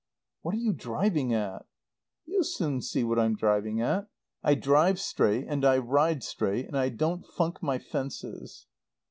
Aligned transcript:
"What 0.41 0.55
are 0.55 0.57
you 0.57 0.73
driving 0.73 1.31
at?" 1.35 1.67
"You'll 2.25 2.43
soon 2.43 2.81
see 2.81 3.03
what 3.03 3.19
I'm 3.19 3.35
driving 3.35 3.81
at. 3.81 4.07
I 4.41 4.55
drive 4.55 4.99
straight. 4.99 5.45
And 5.47 5.63
I 5.63 5.77
ride 5.77 6.23
straight. 6.23 6.65
And 6.65 6.75
I 6.75 6.89
don't 6.89 7.23
funk 7.23 7.61
my 7.61 7.77
fences. 7.77 8.65